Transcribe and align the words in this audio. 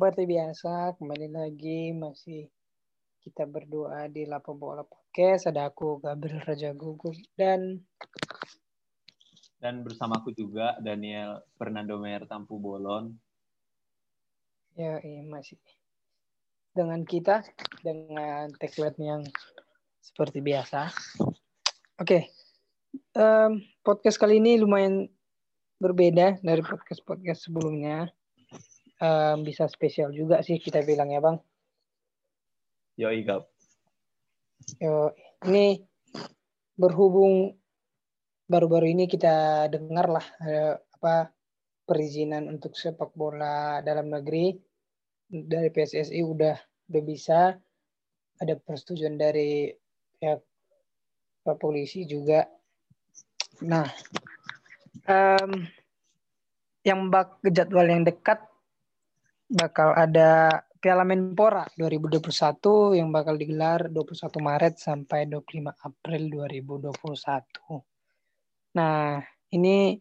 seperti 0.00 0.24
biasa 0.24 0.96
kembali 0.96 1.28
lagi 1.28 1.92
masih 1.92 2.48
kita 3.20 3.44
berdoa 3.44 4.08
di 4.08 4.24
Lapo 4.24 4.56
Bola 4.56 4.80
Podcast. 4.80 5.44
Ada 5.44 5.68
aku 5.68 6.00
Gabriel 6.00 6.40
Raja 6.40 6.72
Gugup 6.72 7.12
dan 7.36 7.84
dan 9.60 9.84
bersamaku 9.84 10.32
juga 10.32 10.80
Daniel 10.80 11.44
Fernando 11.60 12.00
Mer 12.00 12.24
Tampu 12.24 12.56
Bolon. 12.56 13.12
Ya, 14.72 15.04
iya 15.04 15.20
masih 15.20 15.60
dengan 16.72 17.04
kita 17.04 17.44
dengan 17.84 18.48
tagline 18.56 19.04
yang 19.04 19.22
seperti 20.00 20.40
biasa. 20.40 20.88
Oke, 22.00 22.00
okay. 22.00 22.22
um, 23.20 23.60
podcast 23.84 24.16
kali 24.16 24.40
ini 24.40 24.56
lumayan 24.56 25.12
berbeda 25.76 26.40
dari 26.40 26.64
podcast 26.64 27.04
podcast 27.04 27.44
sebelumnya 27.44 28.08
um, 29.00 29.42
bisa 29.42 29.66
spesial 29.66 30.12
juga 30.12 30.44
sih 30.44 30.60
kita 30.60 30.84
bilang 30.84 31.10
ya 31.10 31.20
bang. 31.24 31.36
Yo 33.00 33.08
Igap. 33.08 33.48
Yo 34.76 35.16
ini 35.48 35.80
berhubung 36.76 37.56
baru-baru 38.44 38.92
ini 38.92 39.04
kita 39.08 39.66
dengar 39.72 40.06
lah 40.12 40.26
uh, 40.44 40.74
apa 41.00 41.32
perizinan 41.88 42.46
untuk 42.46 42.76
sepak 42.76 43.10
bola 43.16 43.80
dalam 43.82 44.12
negeri 44.12 44.54
dari 45.26 45.72
PSSI 45.72 46.20
udah 46.22 46.56
udah 46.90 47.02
bisa 47.02 47.54
ada 48.40 48.54
persetujuan 48.56 49.16
dari 49.20 49.70
pihak 50.18 50.40
Pak 51.40 51.56
polisi 51.56 52.04
juga. 52.04 52.44
Nah, 53.64 53.88
um, 55.08 55.64
yang 56.84 57.08
bak 57.08 57.40
jadwal 57.48 57.88
yang 57.88 58.04
dekat 58.04 58.49
bakal 59.50 59.98
ada 59.98 60.62
Piala 60.78 61.02
Menpora 61.02 61.66
2021 61.74 62.96
yang 62.96 63.10
bakal 63.10 63.34
digelar 63.36 63.90
21 63.90 64.30
Maret 64.38 64.78
sampai 64.78 65.26
25 65.26 65.74
April 65.74 66.22
2021. 66.48 67.84
Nah, 68.78 69.20
ini 69.50 69.98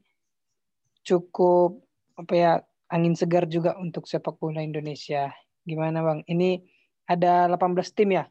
cukup 1.02 1.81
apa 2.16 2.33
ya 2.38 2.53
angin 2.94 3.17
segar 3.17 3.50
juga 3.50 3.75
untuk 3.75 4.05
sepak 4.05 4.38
bola 4.38 4.61
Indonesia. 4.61 5.33
Gimana 5.66 6.05
Bang? 6.05 6.22
Ini 6.30 6.61
ada 7.09 7.50
18 7.50 7.97
tim 7.97 8.16
ya 8.16 8.30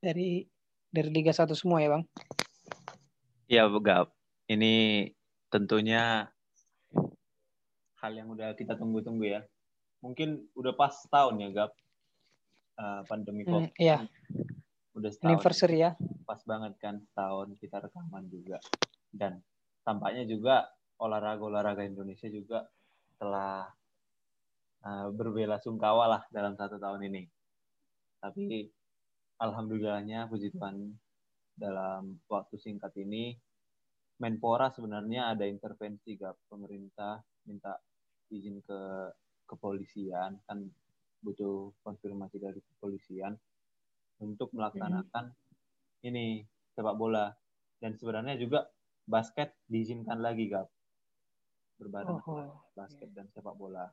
dari 0.00 0.42
dari 0.90 1.10
Liga 1.12 1.30
1 1.30 1.52
semua 1.52 1.84
ya 1.84 2.00
Bang? 2.00 2.04
Iya, 3.46 3.68
Gap. 3.68 4.10
Ini 4.48 5.06
tentunya 5.52 6.26
hal 8.00 8.12
yang 8.16 8.32
udah 8.32 8.56
kita 8.58 8.74
tunggu-tunggu 8.74 9.38
ya 9.38 9.46
mungkin 10.00 10.44
udah 10.56 10.72
pas 10.76 10.94
tahun 11.08 11.42
ya 11.42 11.48
Gap 11.52 11.72
uh, 12.80 13.02
pandemi 13.08 13.42
hmm, 13.44 13.50
COVID. 13.50 13.72
iya. 13.80 14.04
Udah 14.96 15.10
setahun. 15.12 15.30
Anniversary 15.36 15.78
ya. 15.84 15.90
Pas 16.24 16.40
banget 16.44 16.72
kan 16.80 17.04
tahun 17.12 17.56
kita 17.60 17.84
rekaman 17.84 18.28
juga. 18.32 18.60
Dan 19.12 19.40
tampaknya 19.84 20.24
juga 20.24 20.68
olahraga-olahraga 20.96 21.84
Indonesia 21.84 22.28
juga 22.32 22.64
telah 23.20 23.68
uh, 24.84 25.08
berbela 25.12 25.60
sungkawa 25.60 26.04
lah 26.08 26.22
dalam 26.32 26.56
satu 26.56 26.80
tahun 26.80 27.12
ini. 27.12 27.22
Tapi 28.20 28.64
alhamdulillahnya 29.40 30.32
puji 30.32 30.52
Tuhan 30.56 30.96
dalam 31.56 32.20
waktu 32.28 32.56
singkat 32.60 32.92
ini 33.00 33.36
Menpora 34.16 34.72
sebenarnya 34.72 35.36
ada 35.36 35.44
intervensi 35.44 36.16
gap 36.16 36.40
pemerintah 36.48 37.20
minta 37.44 37.76
izin 38.32 38.64
ke 38.64 38.80
kepolisian 39.46 40.38
kan 40.44 40.58
butuh 41.22 41.72
konfirmasi 41.82 42.38
dari 42.38 42.60
kepolisian 42.60 43.34
untuk 44.20 44.52
melaksanakan 44.52 45.32
hmm. 45.32 46.08
ini 46.08 46.44
sepak 46.76 46.94
bola 46.94 47.32
dan 47.80 47.96
sebenarnya 47.96 48.36
juga 48.36 48.68
basket 49.06 49.54
diizinkan 49.70 50.18
lagi 50.20 50.50
gap 50.50 50.68
berbareng 51.76 52.20
oh, 52.24 52.32
oh. 52.40 52.48
basket 52.72 53.12
dan 53.12 53.28
sepak 53.28 53.52
bola. 53.56 53.84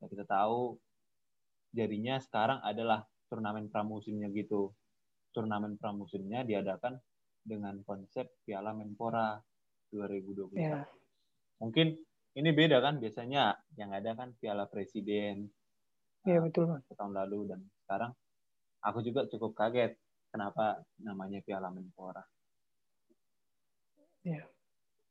Nah, 0.00 0.06
kita 0.08 0.28
tahu 0.28 0.76
jadinya 1.72 2.20
sekarang 2.20 2.60
adalah 2.60 3.04
turnamen 3.32 3.72
pramusimnya 3.72 4.28
gitu. 4.28 4.76
Turnamen 5.32 5.80
pramusimnya 5.80 6.44
diadakan 6.44 7.00
dengan 7.40 7.80
konsep 7.82 8.28
Piala 8.44 8.76
Menpora 8.76 9.40
2021. 9.88 10.60
Yeah. 10.60 10.84
Mungkin 11.64 11.96
ini 12.32 12.50
beda 12.52 12.80
kan 12.80 12.96
biasanya 12.96 13.60
yang 13.76 13.92
ada 13.92 14.16
kan 14.16 14.32
Piala 14.40 14.64
Presiden. 14.64 15.52
Iya 16.24 16.40
uh, 16.40 16.48
betul. 16.48 16.80
Tahun 16.88 17.12
lalu 17.12 17.52
dan 17.52 17.60
sekarang 17.84 18.12
aku 18.80 18.98
juga 19.04 19.28
cukup 19.28 19.52
kaget 19.52 19.92
kenapa 20.32 20.80
namanya 20.96 21.44
Piala 21.44 21.68
Menpora. 21.68 22.24
Ya. 24.24 24.48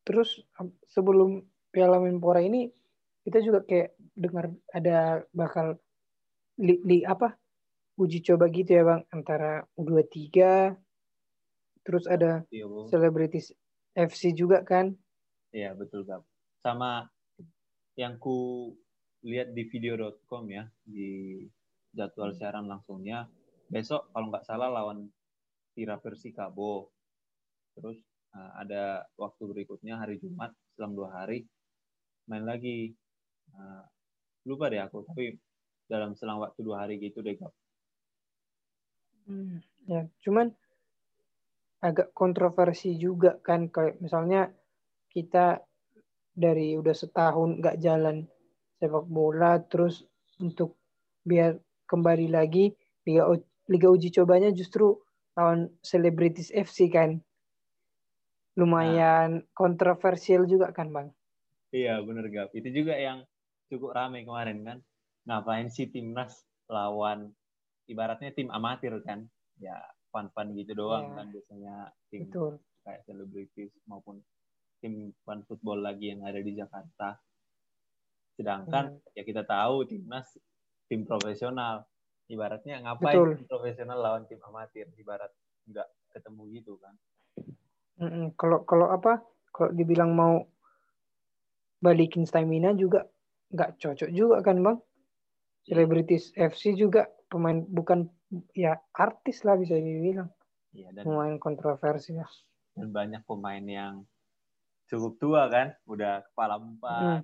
Terus 0.01 0.41
sebelum 0.89 1.45
Piala 1.69 2.01
Menpora 2.01 2.41
ini 2.41 2.73
kita 3.21 3.37
juga 3.45 3.61
kayak 3.61 3.93
dengar 4.17 4.49
ada 4.73 5.21
bakal 5.29 5.77
li, 6.57 6.81
li 6.81 7.05
apa 7.05 7.37
uji 8.01 8.25
coba 8.25 8.49
gitu 8.49 8.81
ya 8.81 8.81
bang 8.81 9.05
antara 9.13 9.61
U23 9.77 10.25
terus 11.85 12.09
ada 12.09 12.41
iya, 12.49 12.65
selebritis 12.89 13.53
FC 13.93 14.33
juga 14.33 14.65
kan? 14.65 14.97
Iya 15.53 15.77
betul 15.77 16.01
bang 16.09 16.25
sama 16.61 17.09
yang 17.97 18.21
ku 18.21 18.71
lihat 19.25 19.53
di 19.53 19.65
video.com 19.69 20.45
ya 20.49 20.65
di 20.85 21.41
jadwal 21.93 22.33
siaran 22.33 22.69
langsungnya. 22.69 23.27
Besok 23.67 24.09
kalau 24.13 24.29
nggak 24.31 24.45
salah 24.45 24.69
lawan 24.69 25.09
Tira 25.73 25.97
Persikabo 25.97 26.91
terus 27.71 27.97
uh, 28.35 28.51
ada 28.59 29.07
waktu 29.15 29.43
berikutnya 29.47 29.95
hari 29.95 30.19
Jumat 30.19 30.51
selang 30.75 30.93
dua 30.95 31.09
hari 31.23 31.45
main 32.29 32.45
lagi. 32.45 32.93
Uh, 33.51 33.83
lupa 34.47 34.71
deh 34.71 34.81
aku 34.81 35.05
tapi 35.05 35.37
dalam 35.85 36.15
selang 36.15 36.39
waktu 36.39 36.59
dua 36.63 36.87
hari 36.87 36.97
gitu 36.97 37.19
deh 37.21 37.35
kak. 37.35 37.53
Hmm, 39.27 39.61
ya 39.85 40.07
cuman 40.25 40.49
agak 41.81 42.13
kontroversi 42.13 42.97
juga 42.97 43.37
kan 43.41 43.69
kayak 43.69 44.01
misalnya 44.01 44.49
kita 45.11 45.61
dari 46.31 46.79
udah 46.79 46.95
setahun 46.95 47.59
nggak 47.59 47.79
jalan 47.83 48.27
sepak 48.79 49.05
bola 49.05 49.61
terus 49.67 50.07
untuk 50.39 50.79
biar 51.21 51.59
kembali 51.85 52.31
lagi 52.31 52.73
liga 53.05 53.29
liga 53.69 53.87
uji 53.91 54.09
cobanya 54.15 54.49
justru 54.49 54.97
lawan 55.37 55.69
selebritis 55.85 56.49
FC 56.51 56.89
kan 56.91 57.21
lumayan 58.59 59.29
nah. 59.39 59.45
kontroversial 59.55 60.43
juga 60.49 60.73
kan 60.75 60.91
bang 60.91 61.07
iya 61.71 62.01
bener 62.03 62.27
gap 62.27 62.51
itu 62.51 62.67
juga 62.71 62.97
yang 62.99 63.23
cukup 63.71 63.95
ramai 63.95 64.27
kemarin 64.27 64.59
kan 64.65 64.77
ngapain 65.23 65.71
sih 65.71 65.87
timnas 65.87 66.43
lawan 66.67 67.31
ibaratnya 67.87 68.33
tim 68.35 68.51
amatir 68.51 68.97
kan 69.05 69.27
ya 69.61 69.77
fun-fun 70.11 70.51
gitu 70.57 70.75
doang 70.75 71.15
ya. 71.15 71.15
kan 71.21 71.25
biasanya 71.31 71.75
tim 72.11 72.27
Betul. 72.27 72.53
kayak 72.83 73.01
selebritis 73.07 73.71
maupun 73.87 74.19
tim 74.81 75.13
fun 75.21 75.45
football 75.45 75.85
lagi 75.85 76.11
yang 76.11 76.25
ada 76.25 76.41
di 76.41 76.57
Jakarta. 76.57 77.15
Sedangkan 78.35 78.97
hmm. 78.97 79.13
ya 79.13 79.23
kita 79.23 79.45
tahu 79.45 79.85
timnas 79.85 80.35
tim 80.89 81.05
profesional. 81.05 81.85
Ibaratnya 82.31 82.81
ngapain 82.81 83.15
Betul. 83.15 83.29
tim 83.37 83.47
profesional 83.47 83.97
lawan 84.01 84.25
tim 84.25 84.41
amatir 84.41 84.89
ibarat 84.97 85.29
nggak 85.69 85.87
ketemu 86.11 86.41
gitu 86.57 86.81
kan. 86.81 86.95
Kalau 88.33 88.65
kalau 88.65 88.89
apa? 88.89 89.21
Kalau 89.53 89.71
dibilang 89.75 90.15
mau 90.17 90.41
balikin 91.83 92.25
stamina 92.25 92.73
juga 92.73 93.05
nggak 93.51 93.77
cocok 93.77 94.09
juga 94.09 94.41
kan 94.41 94.57
bang? 94.63 94.77
Selebritis 95.61 96.33
FC 96.33 96.73
juga 96.73 97.05
pemain 97.29 97.61
bukan 97.61 98.09
ya 98.57 98.79
artis 98.97 99.45
lah 99.45 99.59
bisa 99.59 99.77
dibilang. 99.77 100.31
Iya, 100.71 100.95
dan 100.95 101.03
pemain 101.03 101.35
kontroversi 101.35 102.15
ya. 102.15 102.25
Dan 102.73 102.95
banyak 102.95 103.27
pemain 103.27 103.61
yang 103.61 104.07
cukup 104.91 105.13
tua 105.23 105.47
kan 105.47 105.71
udah 105.87 106.19
kepala 106.27 106.59
empat 106.59 107.01
hmm. 107.01 107.21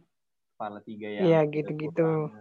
kepala 0.55 0.79
tiga 0.87 1.07
ya 1.11 1.21
iya 1.27 1.39
gitu-gitu. 1.43 2.31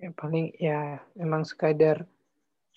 ya 0.00 0.08
paling 0.14 0.54
ya 0.56 1.02
emang 1.18 1.42
sekadar 1.42 2.06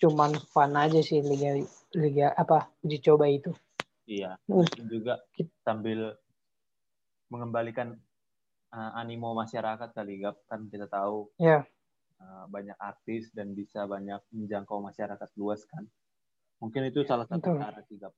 cuman 0.02 0.34
fun 0.50 0.74
aja 0.74 0.98
sih 1.00 1.22
liga 1.22 1.62
liga 1.94 2.34
apa 2.34 2.66
uji 2.82 2.98
coba 2.98 3.30
itu. 3.30 3.54
Iya 4.04 4.36
mungkin 4.50 4.90
juga 4.90 5.22
sambil 5.64 6.18
mengembalikan 7.32 7.96
uh, 8.74 8.92
animo 8.98 9.32
masyarakat 9.32 9.94
kali 9.94 10.20
gap 10.20 10.36
kan 10.50 10.66
kita 10.68 10.90
tahu 10.90 11.30
ya 11.40 11.64
uh, 12.20 12.44
banyak 12.50 12.76
artis 12.76 13.30
dan 13.32 13.54
bisa 13.54 13.86
banyak 13.86 14.20
menjangkau 14.34 14.82
masyarakat 14.82 15.30
luas 15.38 15.62
kan. 15.70 15.86
Mungkin 16.58 16.90
itu 16.90 17.06
salah 17.06 17.24
satu 17.24 17.56
cara 17.56 17.80
sih 17.86 17.96
gap 17.96 18.12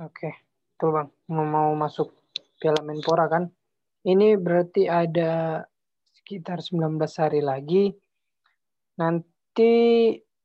Oke, 0.00 0.32
tuh 0.80 0.88
bang 0.88 1.08
mau 1.28 1.44
mau 1.44 1.70
masuk 1.76 2.16
Piala 2.56 2.80
Menpora 2.80 3.28
kan? 3.28 3.44
Ini 4.08 4.40
berarti 4.40 4.88
ada 4.88 5.60
sekitar 6.16 6.64
19 6.64 6.96
hari 7.20 7.44
lagi. 7.44 7.92
Nanti 8.96 9.72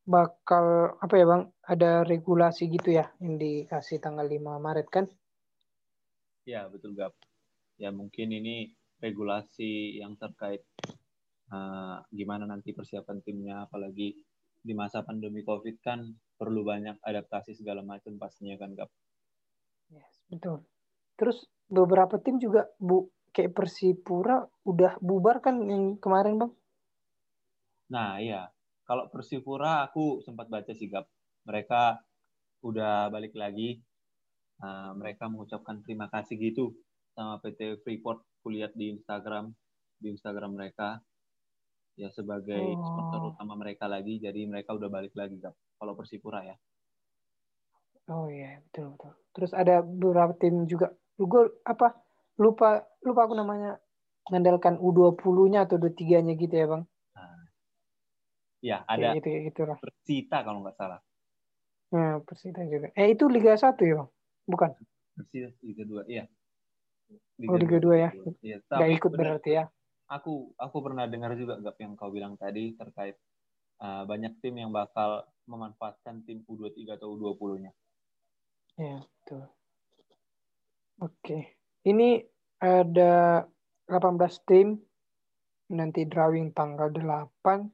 bakal 0.04 1.00
apa 1.00 1.14
ya 1.16 1.26
Bang? 1.32 1.44
Ada 1.64 2.04
regulasi 2.04 2.68
gitu 2.68 2.92
ya 2.92 3.08
yang 3.24 3.40
dikasih 3.40 4.04
tanggal 4.04 4.28
5 4.28 4.36
Maret 4.60 4.88
kan? 4.92 5.06
Ya, 6.44 6.68
betul 6.68 6.92
Gap. 7.00 7.16
Ya 7.80 7.96
mungkin 7.96 8.36
ini 8.36 8.76
regulasi 9.00 9.96
yang 9.96 10.20
terkait 10.20 10.68
uh, 11.56 12.04
gimana 12.12 12.44
nanti 12.44 12.76
persiapan 12.76 13.24
timnya 13.24 13.64
apalagi 13.64 14.12
di 14.60 14.74
masa 14.76 15.08
pandemi 15.08 15.40
Covid 15.48 15.80
kan 15.80 16.04
perlu 16.36 16.68
banyak 16.68 17.00
adaptasi 17.00 17.56
segala 17.56 17.80
macam 17.80 18.20
pastinya 18.20 18.60
kan 18.60 18.76
Gap. 18.76 18.92
Yes, 19.92 20.12
betul. 20.28 20.64
Terus 21.16 21.48
beberapa 21.68 22.20
tim 22.20 22.40
juga 22.40 22.68
bu 22.80 23.08
kayak 23.32 23.54
Persipura 23.54 24.44
udah 24.66 24.98
bubar 25.00 25.44
kan 25.44 25.62
yang 25.68 26.00
kemarin 26.02 26.42
Bang? 26.42 26.52
Nah, 27.94 28.20
iya 28.20 28.52
kalau 28.88 29.12
Persipura 29.12 29.84
aku 29.84 30.24
sempat 30.24 30.48
baca 30.48 30.72
sih 30.72 30.88
Gap. 30.88 31.12
Mereka 31.44 32.00
udah 32.64 33.12
balik 33.12 33.36
lagi. 33.36 33.84
Uh, 34.58 34.96
mereka 34.98 35.30
mengucapkan 35.30 35.84
terima 35.84 36.08
kasih 36.08 36.40
gitu 36.40 36.72
sama 37.12 37.44
PT 37.44 37.84
Freeport. 37.84 38.24
Kulihat 38.48 38.80
di 38.80 38.96
Instagram, 38.96 39.52
di 40.00 40.16
Instagram 40.16 40.56
mereka 40.56 41.04
ya 42.00 42.08
sebagai 42.16 42.64
oh. 42.64 42.80
sponsor 42.80 43.36
utama 43.36 43.60
mereka 43.60 43.92
lagi. 43.92 44.24
Jadi 44.24 44.48
mereka 44.48 44.72
udah 44.72 44.88
balik 44.88 45.12
lagi 45.20 45.36
Gap. 45.36 45.54
Kalau 45.76 45.94
Persipura 46.00 46.48
ya. 46.48 46.56
Oh 48.08 48.32
iya 48.32 48.64
betul 48.70 48.96
betul. 48.96 49.14
Terus 49.36 49.52
ada 49.52 49.84
beberapa 49.84 50.34
tim 50.40 50.64
juga. 50.68 50.92
Gue 51.20 51.52
apa 51.68 51.98
lupa 52.40 52.86
lupa 53.04 53.22
aku 53.28 53.34
namanya 53.36 53.82
mengandalkan 54.28 54.76
U20-nya 54.80 55.68
atau 55.68 55.80
U23-nya 55.80 56.34
gitu 56.36 56.56
ya 56.56 56.68
bang. 56.68 56.84
Ya, 58.58 58.82
ada 58.90 59.14
kayak 59.14 59.22
gitu, 59.22 59.30
gitu 59.54 59.62
lah. 59.70 59.78
Persita 59.78 60.38
kalau 60.42 60.66
nggak 60.66 60.78
salah. 60.78 61.00
Ya, 61.94 62.20
Persita 62.26 62.62
juga. 62.66 62.90
Eh, 62.98 63.14
itu 63.14 63.30
Liga 63.30 63.54
1 63.56 63.78
ya, 63.86 63.96
Bang? 64.02 64.10
Bukan? 64.50 64.70
Persita 65.14 65.50
Liga 65.62 65.84
2, 65.86 66.10
iya. 66.10 66.26
Liga 67.38 67.54
oh, 67.54 67.58
Liga 67.62 67.78
2, 67.80 67.86
2 67.86 68.04
ya. 68.04 68.10
Iya, 68.42 68.58
Gak 68.66 68.92
ikut 68.98 69.12
bener, 69.14 69.20
berarti 69.22 69.52
ya. 69.62 69.64
Aku 70.08 70.56
aku 70.56 70.78
pernah 70.80 71.04
dengar 71.04 71.36
juga 71.36 71.60
gap 71.60 71.76
yang 71.84 72.00
kau 72.00 72.08
bilang 72.08 72.40
tadi 72.40 72.72
terkait 72.80 73.20
uh, 73.84 74.08
banyak 74.08 74.40
tim 74.40 74.56
yang 74.56 74.72
bakal 74.72 75.28
memanfaatkan 75.48 76.24
tim 76.24 76.48
U23 76.48 76.96
atau 76.96 77.16
U20-nya. 77.16 77.72
Ya, 78.78 79.02
betul. 79.02 79.44
Oke. 81.02 81.58
Ini 81.82 82.22
ada 82.62 83.46
18 83.90 84.48
tim 84.48 84.78
nanti 85.74 86.06
drawing 86.06 86.54
tanggal 86.54 86.94
8 86.94 87.68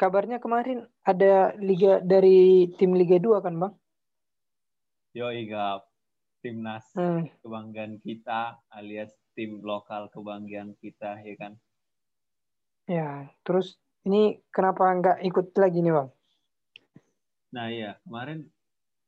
kabarnya 0.00 0.40
kemarin 0.40 0.88
ada 1.04 1.52
liga 1.60 2.00
dari 2.00 2.72
tim 2.80 2.96
Liga 2.96 3.20
2 3.20 3.44
kan, 3.44 3.54
Bang? 3.60 3.74
Yo, 5.12 5.28
Igap. 5.28 5.84
Timnas 6.40 6.88
hmm. 6.96 7.44
kebanggaan 7.44 8.00
kita 8.00 8.56
alias 8.72 9.12
tim 9.36 9.60
lokal 9.60 10.08
kebanggaan 10.08 10.72
kita, 10.80 11.20
ya 11.20 11.36
kan? 11.36 11.52
Ya, 12.88 13.28
terus 13.44 13.76
ini 14.08 14.40
kenapa 14.48 14.88
nggak 14.88 15.18
ikut 15.20 15.52
lagi 15.60 15.84
nih, 15.84 15.92
Bang? 15.92 16.08
Nah, 17.52 17.68
iya. 17.68 18.00
Kemarin 18.08 18.48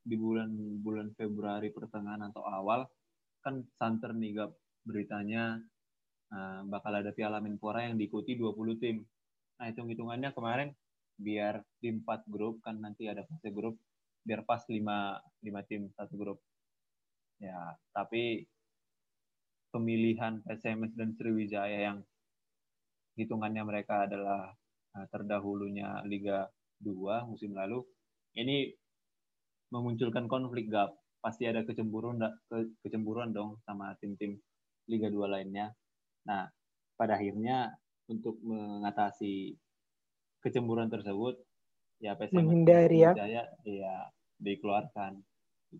di 0.03 0.19
bulan 0.19 0.51
bulan 0.83 1.15
Februari 1.15 1.71
pertengahan 1.71 2.27
atau 2.31 2.43
awal 2.43 2.87
kan 3.43 3.63
santer 3.79 4.15
nih 4.15 4.39
Gap 4.39 4.53
beritanya 4.83 5.63
uh, 6.35 6.61
bakal 6.67 6.99
ada 6.99 7.15
Piala 7.15 7.39
Menpora 7.39 7.87
yang 7.87 7.95
diikuti 7.95 8.35
20 8.35 8.83
tim. 8.83 9.03
Nah, 9.59 9.71
hitung-hitungannya 9.71 10.35
kemarin 10.35 10.75
biar 11.19 11.63
di 11.79 11.95
empat 11.95 12.27
grup 12.27 12.59
kan 12.65 12.83
nanti 12.83 13.07
ada 13.07 13.23
fase 13.23 13.55
grup 13.55 13.79
biar 14.23 14.43
pas 14.47 14.63
lima 14.71 15.19
lima 15.43 15.61
tim 15.67 15.91
satu 15.95 16.15
grup 16.15 16.39
ya 17.43 17.75
tapi 17.91 18.47
pemilihan 19.75 20.43
PSMS 20.47 20.95
dan 20.95 21.11
Sriwijaya 21.15 21.91
yang 21.91 21.99
hitungannya 23.19 23.63
mereka 23.67 24.07
adalah 24.07 24.55
uh, 24.95 25.07
terdahulunya 25.11 26.03
Liga 26.07 26.47
2 26.81 27.29
musim 27.29 27.55
lalu 27.55 27.83
ini 28.39 28.73
memunculkan 29.73 30.29
konflik 30.29 30.69
gap. 30.69 30.93
Pasti 31.25 31.49
ada 31.49 31.65
kecemburuan 31.65 32.21
ke, 32.47 32.77
kecemburuan 32.85 33.33
dong 33.33 33.57
sama 33.65 33.97
tim-tim 33.99 34.37
Liga 34.87 35.09
2 35.09 35.25
lainnya. 35.27 35.73
Nah 36.29 36.47
pada 36.95 37.17
akhirnya 37.17 37.73
untuk 38.07 38.37
mengatasi 38.45 39.57
kecemburuan 40.45 40.93
tersebut 40.93 41.41
ya 42.03 42.13
PSM 42.19 42.37
menghindari 42.37 43.01
ya? 43.01 43.17
Jaya 43.17 43.49
ya 43.65 43.95
dikeluarkan. 44.39 45.25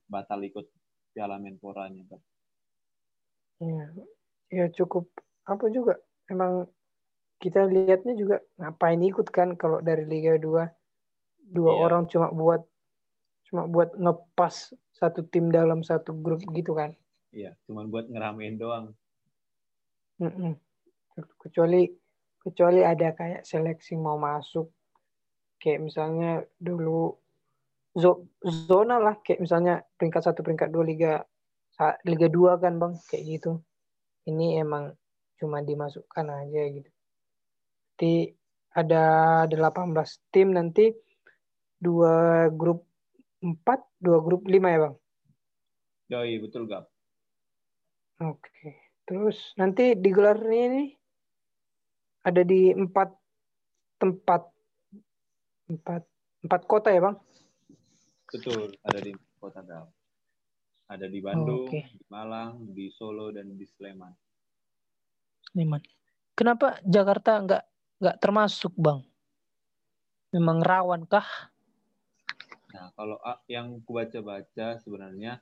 Batal 0.09 0.41
ikut 0.41 0.65
Piala 1.13 1.37
Menporanya 1.37 2.09
kan. 2.09 2.21
Ya, 3.61 3.87
ya 4.49 4.67
cukup 4.73 5.13
apa 5.45 5.69
juga 5.69 6.01
emang 6.33 6.65
kita 7.43 7.69
lihatnya 7.69 8.15
juga 8.17 8.41
ngapain 8.57 9.03
ikut 9.03 9.29
kan 9.29 9.59
kalau 9.59 9.85
dari 9.85 10.09
Liga 10.09 10.39
2 10.39 10.65
dua 11.53 11.73
iya. 11.77 11.81
orang 11.85 12.03
cuma 12.09 12.33
buat 12.33 12.65
cuma 13.53 13.69
buat 13.69 13.93
ngepas 14.01 14.73
satu 14.97 15.29
tim 15.29 15.53
dalam 15.53 15.85
satu 15.85 16.17
grup 16.17 16.41
gitu 16.57 16.73
kan. 16.73 16.97
Iya, 17.37 17.53
cuma 17.69 17.85
buat 17.85 18.09
ngeramein 18.09 18.57
doang. 18.57 18.97
Kecuali 21.37 21.85
kecuali 22.41 22.81
ada 22.81 23.13
kayak 23.13 23.45
seleksi 23.45 24.01
mau 24.01 24.17
masuk. 24.17 24.73
Kayak 25.61 25.85
misalnya 25.85 26.41
dulu 26.57 27.13
zona 28.41 28.97
lah. 28.97 29.21
Kayak 29.21 29.45
misalnya 29.45 29.75
peringkat 30.01 30.33
satu 30.33 30.41
peringkat 30.41 30.73
dua 30.73 30.85
liga 30.89 31.13
liga 32.09 32.33
dua 32.33 32.57
kan 32.57 32.81
bang. 32.81 32.97
Kayak 33.05 33.25
gitu. 33.37 33.61
Ini 34.33 34.65
emang 34.65 34.97
cuma 35.37 35.61
dimasukkan 35.61 36.25
aja 36.25 36.63
gitu. 36.73 36.89
Nanti 37.93 38.33
ada 38.73 39.05
18 39.45 39.93
tim 40.33 40.57
nanti 40.57 40.89
dua 41.77 42.49
grup 42.49 42.89
empat 43.43 43.83
dua 43.99 44.23
grup 44.23 44.47
lima 44.47 44.71
ya 44.71 44.79
bang? 44.89 44.95
Yoi, 46.13 46.35
betul 46.41 46.71
gak 46.71 46.87
oke 48.23 48.71
terus 49.03 49.53
nanti 49.59 49.99
digelar 49.99 50.39
ini 50.47 50.95
ada 52.23 52.47
di 52.47 52.71
empat 52.71 53.11
tempat 53.99 54.43
empat 55.67 56.03
empat 56.47 56.63
kota 56.71 56.95
ya 56.95 57.03
bang? 57.03 57.17
Betul 58.31 58.73
ada 58.87 58.99
di 59.03 59.13
kota 59.37 59.61
Dal 59.61 59.91
ada 60.93 61.07
di 61.09 61.19
Bandung 61.25 61.67
oh, 61.67 61.69
okay. 61.69 61.89
di 61.89 62.05
Malang 62.13 62.69
di 62.71 62.93
Solo 62.93 63.33
dan 63.33 63.57
di 63.57 63.65
Sleman. 63.65 64.13
Sleman. 65.53 65.81
Kenapa 66.37 66.77
Jakarta 66.85 67.41
nggak 67.41 67.65
nggak 68.03 68.17
termasuk 68.21 68.77
bang? 68.77 69.01
Memang 70.37 70.61
rawan 70.61 71.09
kah 71.09 71.52
nah 72.73 72.89
kalau 72.97 73.21
yang 73.47 73.85
kubaca-baca 73.85 74.81
sebenarnya 74.81 75.39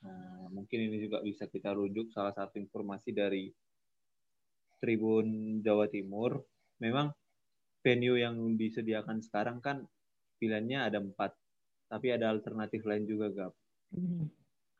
nah, 0.00 0.46
mungkin 0.54 0.78
ini 0.88 1.02
juga 1.02 1.18
bisa 1.20 1.50
kita 1.50 1.74
rujuk 1.74 2.14
salah 2.14 2.32
satu 2.32 2.56
informasi 2.62 3.10
dari 3.10 3.50
Tribun 4.78 5.58
Jawa 5.60 5.90
Timur, 5.90 6.38
memang 6.78 7.10
venue 7.82 8.18
yang 8.18 8.38
disediakan 8.54 9.18
sekarang 9.22 9.58
kan 9.58 9.82
pilihannya 10.38 10.78
ada 10.78 10.98
empat, 11.02 11.34
tapi 11.90 12.14
ada 12.14 12.30
alternatif 12.30 12.86
lain 12.86 13.04
juga, 13.04 13.26
Gap. 13.34 13.54
Hmm. 13.90 14.30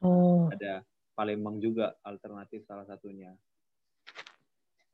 Oh. 0.07 0.47
Ada 0.55 0.87
Palembang 1.19 1.59
juga 1.59 1.99
alternatif 2.07 2.63
salah 2.63 2.87
satunya. 2.87 3.35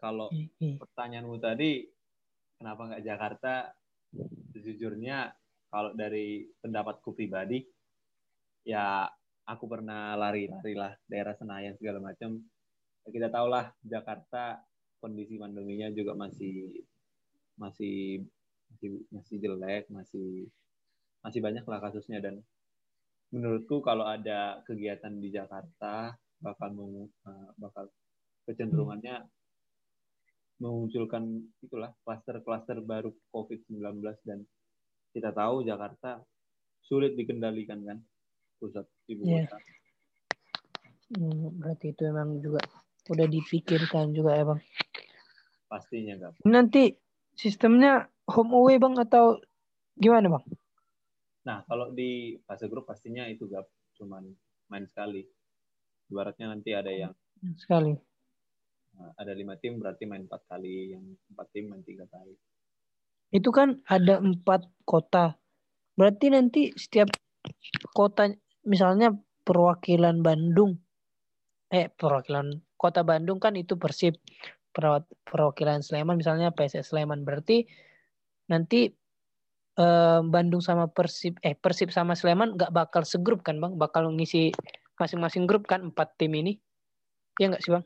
Kalau 0.00 0.32
pertanyaanmu 0.56 1.36
tadi, 1.36 1.84
kenapa 2.56 2.92
nggak 2.92 3.04
Jakarta? 3.04 3.54
Sejujurnya, 4.56 5.32
kalau 5.74 5.90
dari 5.90 6.46
pendapatku 6.62 7.18
pribadi, 7.18 7.58
ya 8.62 9.10
aku 9.42 9.66
pernah 9.66 10.14
lari-lari 10.14 10.78
lah 10.78 10.94
daerah 11.10 11.34
Senayan 11.34 11.74
segala 11.74 11.98
macam. 11.98 12.38
Kita 13.02 13.26
tahulah 13.26 13.74
Jakarta 13.82 14.62
kondisi 15.02 15.34
pandeminya 15.34 15.90
juga 15.90 16.14
masih 16.14 16.78
masih 17.58 18.22
masih 18.70 19.02
masih 19.10 19.36
jelek 19.42 19.84
masih 19.90 20.48
masih 21.20 21.40
banyak 21.44 21.66
lah 21.68 21.80
kasusnya 21.84 22.24
dan 22.24 22.40
menurutku 23.28 23.84
kalau 23.84 24.08
ada 24.08 24.64
kegiatan 24.64 25.12
di 25.20 25.28
Jakarta 25.28 26.16
bakal 26.40 26.72
meng, 26.72 27.12
uh, 27.28 27.50
bakal 27.60 27.92
kecenderungannya 28.48 29.28
memunculkan 30.62 31.44
itulah 31.60 31.92
klaster-klaster 32.06 32.80
baru 32.80 33.12
COVID-19 33.28 34.00
dan 34.24 34.46
kita 35.14 35.30
tahu 35.30 35.62
Jakarta 35.62 36.18
sulit 36.82 37.14
dikendalikan 37.14 37.80
kan 37.86 37.98
pusat 38.58 38.84
ibu 39.06 39.22
yeah. 39.24 39.46
kota. 39.46 39.58
Hmm, 41.14 41.54
berarti 41.62 41.94
itu 41.94 42.02
memang 42.10 42.42
juga 42.42 42.60
udah 43.06 43.26
dipikirkan 43.30 44.10
juga 44.10 44.34
ya 44.34 44.44
bang. 44.50 44.60
Pastinya 45.70 46.14
Gap. 46.18 46.34
Nanti 46.42 46.98
sistemnya 47.38 48.10
home 48.26 48.52
away 48.58 48.76
bang 48.82 48.98
atau 48.98 49.38
gimana 49.94 50.34
bang? 50.34 50.44
Nah 51.46 51.62
kalau 51.70 51.94
di 51.94 52.34
fase 52.42 52.66
grup 52.66 52.90
pastinya 52.90 53.24
itu 53.30 53.46
Gap, 53.46 53.70
cuman 53.94 54.26
main 54.68 54.84
sekali. 54.90 55.22
Ibaratnya 56.10 56.52
nanti 56.52 56.74
ada 56.74 56.92
yang 56.92 57.14
sekali. 57.56 57.94
Nah, 58.94 59.10
ada 59.18 59.32
lima 59.34 59.58
tim 59.58 59.76
berarti 59.82 60.06
main 60.06 60.22
empat 60.22 60.46
kali, 60.46 60.94
yang 60.94 61.02
empat 61.34 61.46
tim 61.50 61.66
main 61.66 61.82
tiga 61.82 62.06
kali. 62.06 62.34
Itu 63.30 63.54
kan 63.54 63.80
ada 63.88 64.20
empat 64.20 64.68
kota. 64.84 65.38
Berarti 65.94 66.26
nanti 66.32 66.62
setiap 66.74 67.08
kota, 67.94 68.32
misalnya 68.66 69.14
perwakilan 69.44 70.24
Bandung, 70.24 70.80
eh 71.70 71.92
perwakilan 71.92 72.58
kota 72.74 73.06
Bandung 73.06 73.38
kan 73.38 73.54
itu 73.54 73.78
Persib, 73.78 74.18
perwakilan 75.24 75.80
Sleman 75.80 76.18
misalnya 76.18 76.50
PSS 76.50 76.92
Sleman. 76.92 77.22
Berarti 77.22 77.64
nanti 78.50 78.90
eh, 79.78 80.20
Bandung 80.24 80.60
sama 80.60 80.90
Persib, 80.90 81.38
eh 81.46 81.54
Persib 81.54 81.94
sama 81.94 82.18
Sleman 82.18 82.58
nggak 82.58 82.74
bakal 82.74 83.06
segrup 83.06 83.46
kan 83.46 83.62
bang? 83.62 83.78
Bakal 83.78 84.10
ngisi 84.18 84.50
masing-masing 84.98 85.46
grup 85.46 85.70
kan 85.70 85.94
empat 85.94 86.18
tim 86.18 86.34
ini? 86.34 86.58
Ya 87.38 87.50
nggak 87.50 87.62
sih 87.62 87.72
bang? 87.74 87.84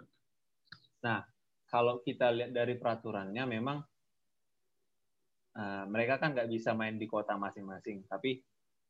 Nah, 1.05 1.23
kalau 1.69 2.01
kita 2.03 2.33
lihat 2.33 2.57
dari 2.57 2.75
peraturannya 2.81 3.45
memang 3.45 3.79
uh, 5.59 5.85
mereka 5.91 6.23
kan 6.23 6.33
nggak 6.33 6.49
bisa 6.49 6.73
main 6.73 6.97
di 6.97 7.11
kota 7.11 7.35
masing-masing. 7.35 8.07
Tapi 8.07 8.39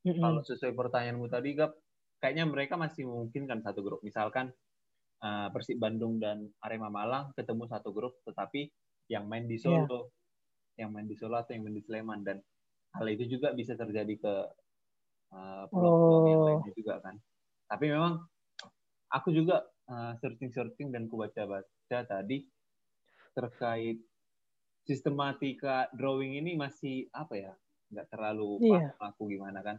mm-hmm. 0.05 0.21
kalau 0.21 0.41
sesuai 0.45 0.77
pertanyaanmu 0.77 1.27
tadi, 1.33 1.57
Gap, 1.57 1.73
kayaknya 2.21 2.45
mereka 2.45 2.77
masih 2.77 3.09
mungkin 3.09 3.49
kan 3.49 3.65
satu 3.65 3.81
grup. 3.81 4.01
Misalkan 4.05 4.53
uh, 5.25 5.49
Persib 5.51 5.81
Bandung 5.81 6.21
dan 6.21 6.47
Arema 6.61 6.93
Malang 6.93 7.33
ketemu 7.35 7.65
satu 7.67 7.91
grup, 7.91 8.21
tetapi 8.29 8.69
yang 9.09 9.25
main 9.25 9.49
di 9.49 9.57
Solo, 9.57 10.13
yeah. 10.77 10.85
yang 10.85 10.93
main 10.93 11.09
di 11.09 11.17
Solo 11.17 11.41
atau 11.41 11.57
yang 11.57 11.65
main 11.65 11.75
di 11.75 11.83
Sleman 11.83 12.21
dan 12.23 12.39
hal 12.95 13.07
itu 13.09 13.25
juga 13.25 13.57
bisa 13.57 13.73
terjadi 13.73 14.15
ke 14.21 14.35
uh, 15.33 15.65
pulau-pulau 15.73 16.21
oh. 16.21 16.29
yang 16.29 16.43
lainnya 16.45 16.73
juga 16.77 16.95
kan. 17.01 17.17
Tapi 17.69 17.85
memang 17.93 18.21
aku 19.13 19.33
juga 19.33 19.65
uh, 19.89 20.13
searching-searching 20.21 20.93
dan 20.93 21.09
kubaca-baca 21.09 21.99
tadi 22.05 22.45
terkait 23.33 24.03
sistematika 24.89 25.93
drawing 25.93 26.41
ini 26.41 26.57
masih 26.57 27.13
apa 27.13 27.37
ya 27.37 27.53
nggak 27.93 28.09
terlalu 28.09 28.57
iya. 28.65 28.97
aku 28.97 29.29
gimana 29.29 29.61
kan 29.61 29.77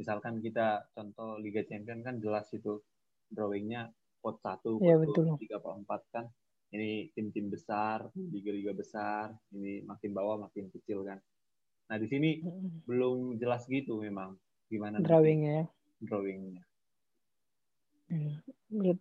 misalkan 0.00 0.40
kita 0.40 0.88
contoh 0.96 1.36
Liga 1.36 1.60
Champion 1.68 2.00
kan 2.00 2.16
jelas 2.16 2.48
itu 2.56 2.80
drawingnya 3.28 3.92
pot 4.24 4.40
satu 4.40 4.80
iya, 4.80 4.96
tiga 5.36 5.60
per 5.60 5.76
empat 5.76 6.02
kan 6.08 6.24
ini 6.72 7.12
tim-tim 7.12 7.52
besar 7.52 8.08
liga-liga 8.16 8.72
besar 8.72 9.36
ini 9.52 9.84
makin 9.84 10.16
bawah 10.16 10.40
makin 10.40 10.72
kecil 10.72 11.04
kan 11.04 11.20
nah 11.92 12.00
di 12.00 12.08
sini 12.08 12.40
mm. 12.40 12.88
belum 12.88 13.36
jelas 13.36 13.68
gitu 13.68 14.00
memang 14.00 14.40
gimana 14.72 14.98
drawingnya 15.04 15.62
ya. 15.62 15.64
drawingnya 16.02 16.62
hmm. 18.10 18.98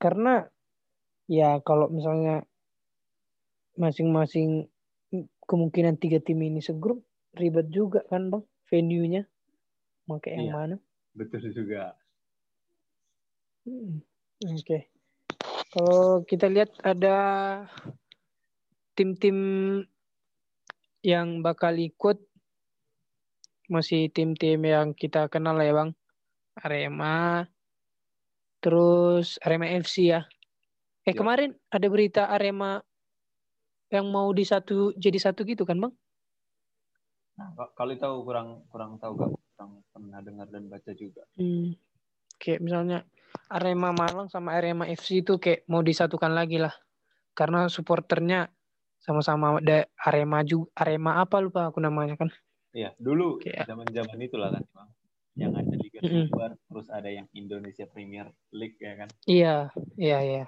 karena 0.00 0.48
ya 1.28 1.60
kalau 1.60 1.92
misalnya 1.92 2.48
masing-masing 3.78 4.66
kemungkinan 5.48 5.96
tiga 5.96 6.18
tim 6.20 6.42
ini 6.42 6.60
segrup 6.60 7.00
ribet 7.38 7.70
juga 7.70 8.02
kan 8.10 8.28
bang 8.28 8.44
venue-nya. 8.68 9.22
Pakai 10.04 10.34
yang 10.36 10.46
iya, 10.50 10.52
mana? 10.52 10.76
Betul 11.14 11.52
juga. 11.54 11.94
Hmm, 13.64 14.00
oke. 14.44 14.64
Okay. 14.64 14.82
kalau 15.68 16.24
kita 16.24 16.48
lihat 16.48 16.72
ada 16.80 17.16
tim-tim 18.96 19.36
yang 21.04 21.44
bakal 21.44 21.76
ikut 21.76 22.16
masih 23.68 24.08
tim-tim 24.08 24.64
yang 24.64 24.96
kita 24.96 25.28
kenal 25.28 25.60
ya 25.60 25.76
bang. 25.76 25.90
Arema 26.58 27.46
terus 28.58 29.38
Arema 29.44 29.70
FC 29.70 30.10
ya. 30.10 30.26
Eh 31.06 31.14
ya. 31.14 31.18
kemarin 31.20 31.54
ada 31.70 31.86
berita 31.86 32.26
Arema 32.26 32.82
yang 33.88 34.06
mau 34.12 34.28
di 34.36 34.44
satu 34.44 34.92
jadi 34.96 35.16
satu 35.16 35.44
gitu 35.48 35.64
kan 35.64 35.80
bang? 35.80 35.92
Nah, 37.38 37.54
kali 37.78 37.94
tahu 37.96 38.26
kurang 38.26 38.66
kurang 38.68 38.98
tahu 38.98 39.14
gak 39.14 39.30
kurang 39.30 39.70
pernah 39.94 40.20
dengar 40.20 40.46
dan 40.50 40.66
baca 40.66 40.92
juga. 40.92 41.22
Hmm. 41.38 41.78
Kayak 42.38 42.60
misalnya 42.62 42.98
Arema 43.48 43.94
Malang 43.94 44.28
sama 44.28 44.58
Arema 44.58 44.84
FC 44.90 45.22
itu 45.24 45.38
kayak 45.38 45.64
mau 45.70 45.80
disatukan 45.80 46.34
lagi 46.34 46.58
lah 46.60 46.74
karena 47.32 47.70
supporternya 47.70 48.50
sama-sama 48.98 49.62
ada 49.62 49.86
Arema 49.94 50.42
juga 50.42 50.68
Arema 50.74 51.22
apa 51.22 51.38
lupa 51.38 51.70
aku 51.70 51.78
namanya 51.78 52.18
kan? 52.18 52.28
Iya 52.74 52.92
dulu 52.98 53.40
zaman-zaman 53.40 54.18
itulah 54.20 54.52
kan 54.52 54.64
bang 54.68 54.88
yang 55.38 55.52
ada 55.54 55.74
Liga 55.78 56.02
mm 56.02 56.08
-hmm. 56.10 56.26
Super 56.28 56.50
terus 56.58 56.86
ada 56.90 57.08
yang 57.08 57.26
Indonesia 57.32 57.86
Premier 57.86 58.26
League 58.50 58.76
ya 58.82 58.92
kan? 58.98 59.08
Iya 59.24 59.56
iya 59.94 60.18
iya 60.20 60.44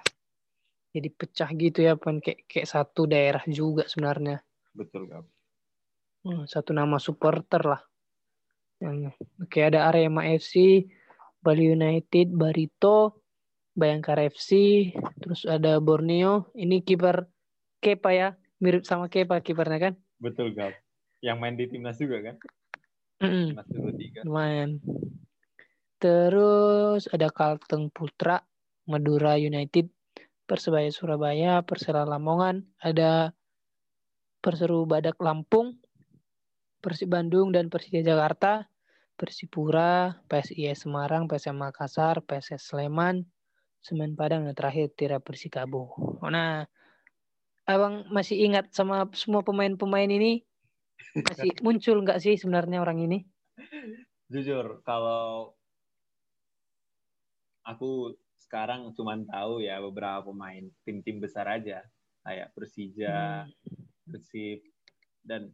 jadi 0.91 1.09
pecah 1.11 1.49
gitu 1.55 1.79
ya 1.83 1.95
pan. 1.95 2.19
Kayak 2.19 2.47
kayak 2.47 2.67
satu 2.67 3.07
daerah 3.07 3.43
juga 3.47 3.87
sebenarnya. 3.87 4.43
Betul 4.75 5.07
kak. 5.07 5.23
Hmm, 6.21 6.45
satu 6.45 6.75
nama 6.75 7.01
supporter 7.01 7.63
lah. 7.65 7.81
Yang 8.77 9.17
kayak 9.49 9.75
ada 9.75 9.89
Arema 9.89 10.27
FC 10.27 10.85
Bali 11.41 11.73
United 11.73 12.29
Barito 12.33 13.21
Bayangkara 13.71 14.27
FC 14.27 14.51
terus 15.17 15.47
ada 15.47 15.79
Borneo. 15.79 16.51
Ini 16.53 16.83
kiper 16.83 17.25
Kepa 17.81 18.11
ya 18.13 18.29
mirip 18.61 18.85
sama 18.85 19.09
Kepa 19.09 19.41
kipernya 19.41 19.79
kan? 19.89 19.93
Betul 20.21 20.53
kak. 20.53 20.77
Yang 21.23 21.37
main 21.39 21.55
di 21.57 21.65
timnas 21.71 21.97
juga 21.97 22.19
kan? 22.21 22.35
Mm 23.21 23.29
-mm. 23.29 23.47
lumayan. 24.25 24.69
Terus 26.01 27.05
ada 27.13 27.29
Kalteng 27.29 27.93
Putra 27.93 28.41
Madura 28.89 29.37
United 29.37 29.93
Persebaya 30.51 30.91
Surabaya, 30.91 31.63
Persela 31.63 32.03
Lamongan, 32.03 32.67
ada 32.83 33.31
Perseru 34.43 34.83
Badak 34.83 35.15
Lampung, 35.23 35.79
Persib 36.83 37.15
Bandung 37.15 37.55
dan 37.55 37.71
Persija 37.71 38.03
Jakarta, 38.03 38.67
Persipura, 39.15 40.19
PSIS 40.27 40.83
Semarang, 40.83 41.31
PSM 41.31 41.55
Makassar, 41.55 42.19
PSS 42.27 42.67
Sleman, 42.67 43.23
Semen 43.79 44.19
Padang 44.19 44.43
dan 44.43 44.51
terakhir 44.51 44.91
Tira 44.91 45.23
Persikabo. 45.23 46.19
Nah, 46.27 46.67
Abang 47.63 48.11
masih 48.11 48.43
ingat 48.43 48.75
sama 48.75 49.07
semua 49.15 49.47
pemain-pemain 49.47 50.11
ini? 50.11 50.43
Masih 51.15 51.55
muncul 51.63 52.03
nggak 52.03 52.19
sih 52.19 52.35
sebenarnya 52.35 52.83
orang 52.83 53.07
ini? 53.07 53.23
Jujur, 54.27 54.83
kalau 54.83 55.55
aku 57.63 58.19
sekarang 58.51 58.91
cuma 58.99 59.15
tahu 59.31 59.63
ya 59.63 59.79
beberapa 59.79 60.27
pemain 60.27 60.67
tim-tim 60.83 61.23
besar 61.23 61.47
aja 61.47 61.79
kayak 62.27 62.51
Persija, 62.51 63.47
hmm. 63.47 64.11
Persib 64.11 64.59
dan 65.23 65.47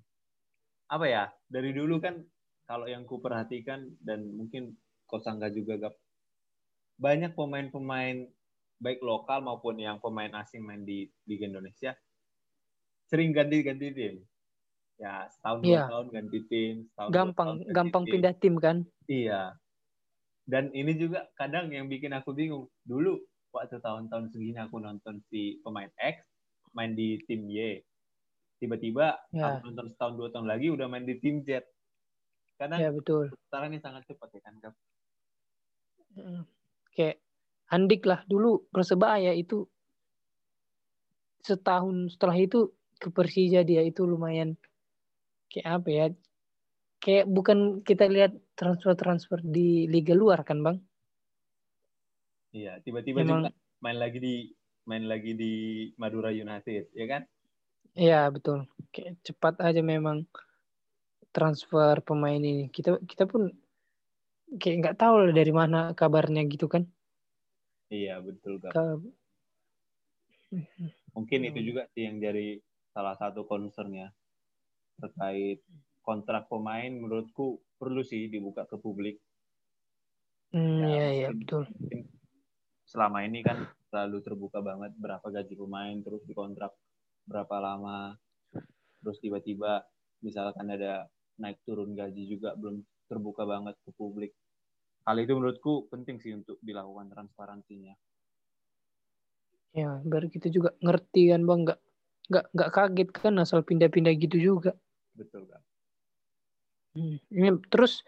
apa 0.89 1.05
ya 1.05 1.23
dari 1.45 1.77
dulu 1.77 2.01
kan 2.01 2.17
kalau 2.65 2.89
yang 2.89 3.05
ku 3.05 3.21
perhatikan 3.21 3.85
dan 4.01 4.33
mungkin 4.33 4.73
Kosangga 5.05 5.53
juga 5.53 5.77
gak 5.77 5.95
banyak 6.97 7.37
pemain-pemain 7.37 8.25
baik 8.81 9.05
lokal 9.05 9.45
maupun 9.45 9.77
yang 9.77 10.01
pemain 10.01 10.33
asing 10.41 10.65
main 10.65 10.81
di 10.81 11.05
Liga 11.29 11.45
Indonesia 11.45 11.93
sering 13.05 13.29
ganti-ganti 13.29 13.93
tim 13.93 14.25
ya 14.97 15.29
setahun 15.29 15.61
dua 15.61 15.69
iya. 15.69 15.83
tahun 15.85 16.07
ganti 16.09 16.39
tim 16.49 16.73
setahun 16.89 17.09
gampang 17.13 17.49
tahun 17.61 17.73
gampang 17.77 18.03
tim. 18.03 18.11
pindah 18.17 18.33
tim 18.41 18.55
kan 18.57 18.77
iya 19.05 19.53
dan 20.47 20.71
ini 20.71 20.95
juga 20.95 21.27
kadang 21.35 21.69
yang 21.69 21.91
bikin 21.91 22.15
aku 22.15 22.31
bingung 22.31 22.71
dulu 22.87 23.19
waktu 23.51 23.83
tahun-tahun 23.83 24.31
segini 24.31 24.57
aku 24.63 24.79
nonton 24.79 25.19
si 25.27 25.59
pemain 25.61 25.91
X 25.99 26.23
main 26.71 26.95
di 26.95 27.19
tim 27.27 27.51
Y 27.51 27.83
tiba-tiba 28.57 29.19
ya. 29.35 29.59
aku 29.59 29.69
nonton 29.69 29.87
setahun 29.91 30.13
dua 30.15 30.29
tahun 30.31 30.47
lagi 30.47 30.71
udah 30.71 30.87
main 30.87 31.03
di 31.03 31.19
tim 31.19 31.43
Z 31.43 31.67
karena 32.57 32.81
ya, 32.81 32.89
betul. 32.89 33.29
ini 33.53 33.77
sangat 33.77 34.01
cepat 34.09 34.33
ya 34.33 34.41
kan 34.41 34.55
Kap? 34.57 34.73
kayak 36.95 37.21
Andik 37.67 38.07
lah 38.07 38.23
dulu 38.25 38.65
persebaya 38.71 39.35
itu 39.35 39.67
setahun 41.43 42.15
setelah 42.17 42.39
itu 42.39 42.71
ke 42.97 43.13
Persija 43.13 43.61
dia 43.61 43.85
itu 43.85 44.07
lumayan 44.07 44.57
kayak 45.51 45.83
apa 45.83 45.89
ya 45.91 46.05
kayak 46.97 47.25
bukan 47.29 47.81
kita 47.85 48.09
lihat 48.09 48.33
transfer-transfer 48.57 49.41
di 49.45 49.85
liga 49.87 50.17
luar 50.17 50.41
kan 50.43 50.61
bang? 50.61 50.77
Iya, 52.55 52.81
tiba-tiba 52.81 53.21
juga 53.21 53.53
main 53.83 53.97
lagi 53.97 54.17
di 54.17 54.35
main 54.87 55.05
lagi 55.05 55.35
di 55.35 55.53
Madura 55.99 56.31
United, 56.31 56.89
ya 56.95 57.05
kan? 57.05 57.21
Iya 57.97 58.29
betul. 58.31 58.65
Kayak 58.93 59.19
cepat 59.25 59.59
aja 59.61 59.81
memang 59.83 60.25
transfer 61.35 62.01
pemain 62.01 62.39
ini. 62.39 62.71
Kita 62.71 62.97
kita 63.03 63.27
pun 63.27 63.51
kayak 64.55 64.77
nggak 64.79 64.97
tahu 64.97 65.27
lah 65.27 65.33
dari 65.35 65.53
mana 65.53 65.91
kabarnya 65.91 66.47
gitu 66.47 66.71
kan? 66.71 66.87
Iya 67.91 68.23
betul. 68.23 68.63
Ke... 68.63 68.83
Mungkin 71.11 71.39
itu 71.51 71.59
juga 71.61 71.89
sih 71.91 72.07
yang 72.07 72.23
jadi 72.23 72.63
salah 72.95 73.19
satu 73.19 73.43
concernnya 73.43 74.15
terkait 74.97 75.61
kontrak 76.07 76.47
pemain 76.47 76.87
menurutku 76.87 77.59
perlu 77.75 77.99
sih 77.99 78.31
dibuka 78.31 78.63
ke 78.63 78.79
publik. 78.79 79.19
Hmm, 80.55 80.79
ya, 80.79 80.87
iya, 80.87 81.07
iya, 81.11 81.29
betul. 81.35 81.67
Selama 82.87 83.27
ini 83.27 83.43
kan 83.43 83.67
selalu 83.91 84.23
terbuka 84.23 84.63
banget 84.63 84.95
berapa 84.95 85.27
gaji 85.27 85.59
pemain, 85.59 85.99
terus 85.99 86.23
dikontrak 86.23 86.71
berapa 87.27 87.59
lama, 87.59 88.15
terus 89.03 89.19
tiba-tiba 89.19 89.83
misalkan 90.23 90.71
ada 90.71 91.11
naik 91.35 91.59
turun 91.67 91.91
gaji 91.91 92.23
juga 92.31 92.55
belum 92.55 92.79
terbuka 93.11 93.43
banget 93.43 93.75
ke 93.83 93.91
publik. 93.91 94.31
Hal 95.03 95.19
itu 95.19 95.35
menurutku 95.35 95.91
penting 95.91 96.23
sih 96.23 96.31
untuk 96.31 96.55
dilakukan 96.63 97.11
transparansinya. 97.11 97.95
Ya, 99.75 99.99
baru 100.07 100.31
kita 100.31 100.47
juga 100.47 100.71
ngerti 100.79 101.35
kan 101.35 101.43
bang, 101.43 101.59
nggak 101.67 101.79
nggak 102.31 102.45
nggak 102.55 102.71
kaget 102.71 103.09
kan 103.11 103.33
asal 103.43 103.59
pindah-pindah 103.63 104.15
gitu 104.15 104.39
juga. 104.39 104.71
Betul 105.11 105.51
kan. 105.51 105.66
Hmm. 106.97 107.21
Ini 107.29 107.49
terus 107.69 108.01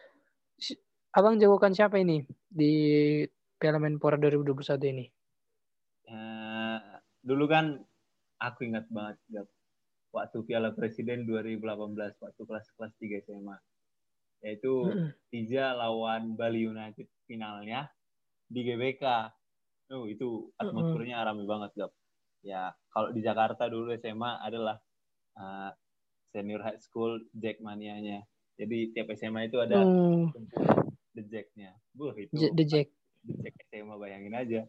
abang 1.13 1.37
jagokan 1.37 1.77
siapa 1.77 2.01
ini 2.01 2.25
di 2.49 2.73
Piala 3.61 3.77
Menpora 3.77 4.17
2021 4.17 4.93
ini? 4.97 5.05
Uh, 6.09 6.81
dulu 7.21 7.45
kan 7.45 7.77
aku 8.41 8.65
ingat 8.65 8.89
banget 8.89 9.21
gak, 9.29 9.45
waktu 10.09 10.41
Piala 10.41 10.73
Presiden 10.73 11.29
2018 11.29 12.17
waktu 12.17 12.41
kelas-kelas 12.41 12.93
3 12.97 13.29
SMA 13.29 13.57
yaitu 14.39 14.87
Tiga 15.27 15.75
lawan 15.75 16.33
Bali 16.39 16.63
United 16.63 17.05
finalnya 17.27 17.91
di 18.47 18.65
GBK. 18.65 19.03
Oh, 19.91 20.07
itu 20.07 20.47
atmosfernya 20.55 21.21
ramai 21.21 21.43
banget, 21.43 21.71
Gap. 21.75 21.91
Ya, 22.39 22.71
kalau 22.93 23.11
di 23.11 23.19
Jakarta 23.19 23.67
dulu 23.67 23.91
SMA 23.99 24.39
adalah 24.39 24.79
uh, 25.35 25.75
senior 26.31 26.63
high 26.63 26.79
school 26.79 27.19
Jackmania-nya. 27.35 28.23
Jadi 28.59 28.91
tiap 28.91 29.07
SMA 29.15 29.47
itu 29.47 29.57
ada 29.63 29.79
hmm. 29.79 30.35
The 31.15 31.23
Jack-nya. 31.23 31.71
Buh, 31.95 32.11
itu 32.19 32.35
The 32.35 32.65
Jack. 32.67 32.91
The 33.23 33.33
Jack 33.39 33.55
SMA 33.71 33.95
bayangin 33.95 34.35
aja. 34.35 34.61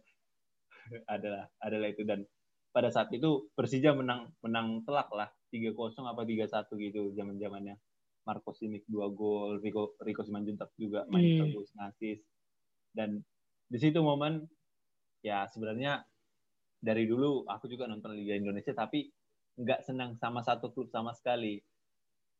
adalah 1.14 1.46
adalah 1.62 1.86
itu 1.90 2.02
dan 2.02 2.26
pada 2.70 2.90
saat 2.90 3.10
itu 3.10 3.50
Persija 3.54 3.94
menang 3.94 4.30
menang 4.42 4.86
telak 4.86 5.10
lah 5.10 5.30
3-0 5.50 5.74
apa 6.06 6.22
3-1 6.22 6.70
gitu 6.70 7.00
zaman-zamannya. 7.18 7.76
Marco 8.20 8.52
Simic 8.52 8.84
dua 8.86 9.10
gol, 9.10 9.58
Rico 9.58 9.96
Rico 10.04 10.22
Simanjuntak 10.22 10.70
juga 10.78 11.08
main 11.10 11.34
hmm. 11.34 11.40
bagus 11.50 11.72
ngasis. 11.74 12.20
Dan 12.94 13.18
di 13.66 13.78
situ 13.80 13.98
momen 14.04 14.46
ya 15.24 15.50
sebenarnya 15.50 16.04
dari 16.78 17.10
dulu 17.10 17.48
aku 17.48 17.66
juga 17.66 17.90
nonton 17.90 18.14
Liga 18.14 18.38
Indonesia 18.38 18.72
tapi 18.76 19.08
nggak 19.58 19.82
senang 19.82 20.14
sama 20.20 20.46
satu 20.46 20.70
klub 20.70 20.92
sama 20.94 21.10
sekali. 21.16 21.58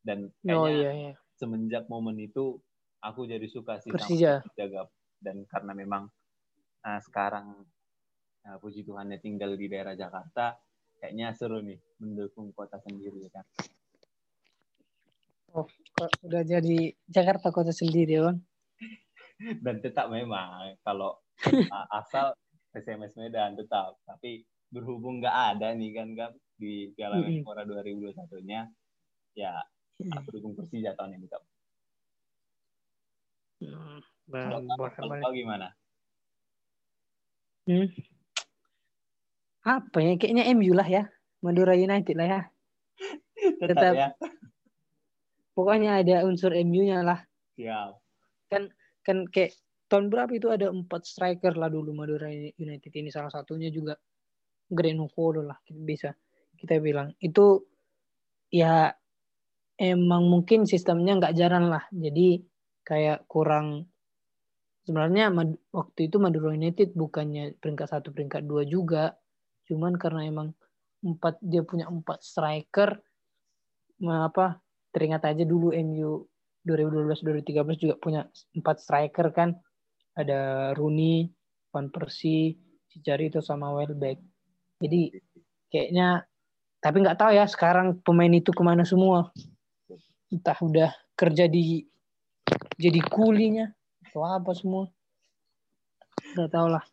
Dan 0.00 0.30
oh, 0.30 0.30
kayaknya 0.46 0.62
oh, 0.62 0.68
iya, 0.70 0.90
iya. 0.94 1.14
Semenjak 1.40 1.88
momen 1.88 2.20
itu 2.20 2.60
aku 3.00 3.24
jadi 3.24 3.48
suka 3.48 3.80
sih 3.80 3.88
Persija. 3.88 4.44
sama 4.44 4.52
Persija 4.52 4.82
dan 5.24 5.36
karena 5.48 5.72
memang 5.72 6.04
nah, 6.84 7.00
sekarang 7.00 7.64
nah, 8.44 8.56
puji 8.60 8.84
Tuhannya 8.84 9.16
tinggal 9.20 9.56
di 9.56 9.72
daerah 9.72 9.96
Jakarta 9.96 10.60
kayaknya 11.00 11.32
seru 11.32 11.64
nih 11.64 11.80
mendukung 11.96 12.52
kota 12.52 12.76
sendiri 12.84 13.24
kan. 13.32 13.44
Oh, 15.50 15.66
udah 16.22 16.46
jadi 16.46 16.94
Jakarta 17.10 17.50
kota 17.50 17.74
sendiri, 17.74 18.22
Bang? 18.22 18.38
Dan 19.64 19.82
tetap 19.82 20.12
memang 20.12 20.76
kalau 20.84 21.18
asal 21.98 22.36
SMS 22.70 23.18
Medan 23.18 23.58
tetap, 23.58 23.98
tapi 24.06 24.46
berhubung 24.70 25.18
nggak 25.18 25.58
ada 25.58 25.74
nih 25.74 25.90
kan 25.90 26.08
kan 26.14 26.30
di 26.54 26.94
Piala 26.94 27.18
Menpora 27.18 27.66
mm 27.66 27.72
-hmm. 27.74 28.28
2021-nya, 28.30 28.60
ya 29.34 29.58
aku 30.08 30.28
dukung 30.38 30.52
Persija 30.56 30.96
tahun 30.96 31.20
ini 31.20 31.26
kak. 31.28 31.42
Hmm, 33.60 34.00
kalau 34.30 35.32
gimana? 35.36 35.76
Hmm. 37.68 37.88
Apa 39.60 39.98
ya? 40.00 40.16
Kayaknya 40.16 40.44
MU 40.56 40.72
lah 40.72 40.88
ya. 40.88 41.02
Madura 41.44 41.76
United 41.76 42.16
lah 42.16 42.28
ya. 42.28 42.40
Tetap, 43.60 43.76
Tetap 43.76 43.94
ya 43.96 44.08
pokoknya 45.60 46.00
ada 46.00 46.24
unsur 46.24 46.56
MU-nya 46.56 47.04
lah. 47.04 47.20
Siap. 47.60 47.92
Kan 48.48 48.72
kan 49.04 49.28
kayak 49.28 49.52
tahun 49.92 50.08
berapa 50.08 50.32
itu 50.32 50.48
ada 50.48 50.72
empat 50.72 51.04
striker 51.04 51.52
lah 51.60 51.68
dulu 51.68 51.92
Madura 51.92 52.32
United 52.32 52.92
ini 52.96 53.12
salah 53.12 53.28
satunya 53.28 53.68
juga 53.68 53.92
Greno 54.70 55.10
Kolo 55.12 55.44
lah 55.44 55.58
bisa 55.68 56.14
kita 56.56 56.78
bilang 56.78 57.12
itu 57.20 57.60
ya 58.48 58.92
emang 59.80 60.28
mungkin 60.28 60.68
sistemnya 60.68 61.16
nggak 61.16 61.36
jalan 61.40 61.72
lah 61.72 61.84
jadi 61.88 62.44
kayak 62.84 63.24
kurang 63.24 63.88
sebenarnya 64.84 65.32
waktu 65.72 66.12
itu 66.12 66.20
Madura 66.20 66.52
United 66.52 66.92
bukannya 66.92 67.56
peringkat 67.56 67.88
satu 67.88 68.12
peringkat 68.12 68.44
dua 68.44 68.68
juga 68.68 69.16
cuman 69.64 69.96
karena 69.96 70.28
emang 70.28 70.48
empat 71.00 71.40
dia 71.40 71.64
punya 71.64 71.88
empat 71.88 72.20
striker 72.20 73.00
apa 74.04 74.60
teringat 74.92 75.22
aja 75.24 75.44
dulu 75.48 75.72
MU 75.72 76.28
2012-2013 76.66 77.82
juga 77.88 77.94
punya 77.96 78.20
empat 78.56 78.76
striker 78.82 79.32
kan. 79.32 79.56
Ada 80.12 80.72
Rooney, 80.76 81.30
Van 81.72 81.88
Persie, 81.88 82.58
Cicarito 82.90 83.40
sama 83.40 83.72
Welbeck. 83.72 84.20
Jadi 84.80 85.14
kayaknya 85.70 86.24
tapi 86.80 86.96
nggak 87.04 87.20
tahu 87.20 87.30
ya 87.36 87.44
sekarang 87.44 88.00
pemain 88.04 88.32
itu 88.32 88.50
ke 88.52 88.62
mana 88.64 88.84
semua. 88.84 89.30
Entah 90.30 90.58
udah 90.62 90.90
kerja 91.18 91.50
di 91.50 91.82
jadi 92.78 93.00
kulinya 93.02 93.68
atau 94.06 94.22
apa 94.24 94.54
semua. 94.54 94.86
Nggak 96.34 96.50
tahu 96.50 96.68
lah. 96.70 96.84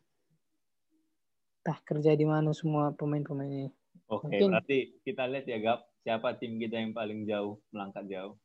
Entah 1.62 1.78
kerja 1.86 2.12
di 2.17 2.26
mana 2.26 2.52
semua 2.52 2.91
pemain-pemain 2.93 3.47
ini. 3.47 3.69
Oke, 4.08 4.32
Mungkin, 4.32 4.50
berarti 4.56 4.80
kita 5.04 5.28
lihat 5.28 5.45
ya 5.52 5.60
Gap, 5.60 5.80
siapa 6.02 6.39
tim 6.39 6.56
kita 6.58 6.80
yang 6.80 6.95
paling 6.95 7.28
jauh 7.28 7.60
melangkah 7.76 8.08
jauh? 8.08 8.39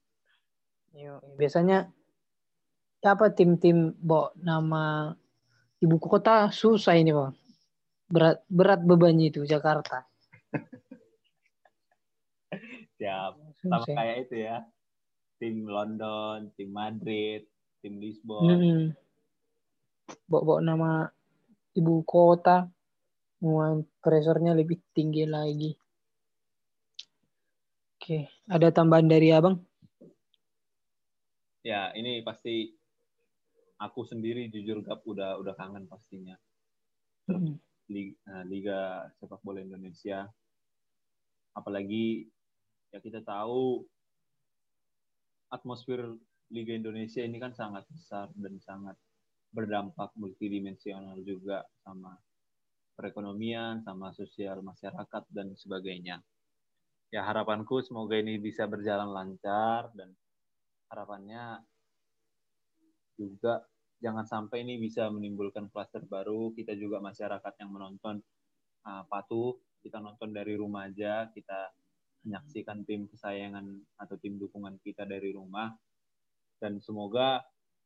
Yo, 0.93 1.23
biasanya 1.39 1.89
siapa 2.99 3.33
tim-tim 3.33 3.95
bawa 3.97 4.35
nama 4.37 5.15
ibu 5.81 5.97
kota 6.03 6.51
susah 6.51 6.99
ini 6.99 7.15
bang. 7.15 7.35
Berat 8.13 8.45
berat 8.51 8.81
bebannya 8.85 9.33
itu 9.33 9.47
Jakarta. 9.49 10.05
Siap. 13.01 13.33
Sama 13.67 13.83
kayak 13.89 14.29
itu 14.29 14.47
ya. 14.47 14.63
Tim 15.43 15.67
London, 15.67 16.55
tim 16.55 16.71
Madrid, 16.71 17.43
tim 17.83 17.99
Lisbon. 17.99 18.47
Hmm. 18.47 18.85
Bawa-bawa 20.31 20.63
nama 20.63 20.91
ibu 21.75 22.07
kota 22.07 22.71
mau 23.43 23.83
presernya 23.99 24.55
lebih 24.55 24.79
tinggi 24.95 25.27
lagi. 25.27 25.75
Oke, 27.99 28.31
ada 28.47 28.71
tambahan 28.71 29.11
dari 29.11 29.35
abang? 29.35 29.59
Ya, 31.67 31.91
ini 31.99 32.23
pasti 32.23 32.79
aku 33.83 34.07
sendiri 34.07 34.47
jujur 34.47 34.87
gap 34.87 35.03
udah 35.03 35.43
udah 35.43 35.59
kangen 35.59 35.91
pastinya. 35.91 36.39
Hmm. 37.27 37.59
Liga, 37.91 38.15
eh, 38.31 38.45
Liga 38.47 39.11
sepak 39.19 39.43
bola 39.43 39.59
Indonesia. 39.59 40.23
Apalagi 41.59 42.31
ya 42.95 43.03
kita 43.03 43.27
tahu 43.27 43.83
atmosfer 45.53 46.17
Liga 46.53 46.73
Indonesia 46.73 47.21
ini 47.21 47.37
kan 47.37 47.53
sangat 47.53 47.85
besar 47.93 48.29
dan 48.37 48.57
sangat 48.61 48.97
berdampak 49.53 50.13
multidimensional 50.17 51.21
juga 51.25 51.65
sama 51.85 52.17
perekonomian, 52.97 53.85
sama 53.85 54.13
sosial 54.17 54.65
masyarakat 54.65 55.25
dan 55.33 55.53
sebagainya. 55.57 56.21
Ya 57.13 57.25
harapanku 57.29 57.85
semoga 57.85 58.17
ini 58.17 58.41
bisa 58.41 58.65
berjalan 58.65 59.13
lancar 59.13 59.93
dan 59.93 60.17
harapannya 60.89 61.61
juga 63.17 63.65
jangan 64.01 64.25
sampai 64.25 64.65
ini 64.65 64.81
bisa 64.81 65.13
menimbulkan 65.13 65.69
klaster 65.69 66.05
baru. 66.09 66.57
Kita 66.57 66.73
juga 66.73 67.05
masyarakat 67.05 67.53
yang 67.61 67.71
menonton 67.73 68.21
uh, 68.89 69.05
patuh, 69.09 69.57
kita 69.85 70.01
nonton 70.01 70.33
dari 70.33 70.57
rumah 70.57 70.89
aja, 70.89 71.29
kita 71.29 71.73
menyaksikan 72.23 72.87
tim 72.87 73.11
kesayangan 73.11 73.67
atau 73.99 74.17
tim 74.19 74.39
dukungan 74.39 74.79
kita 74.83 75.07
dari 75.07 75.35
rumah. 75.35 75.71
Dan 76.63 76.79
semoga 76.79 77.43